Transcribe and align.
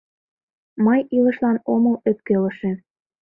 «Мый 0.85 1.01
илышлан 1.17 1.57
омыл 1.73 1.95
ӧпкелыше...» 2.09 2.71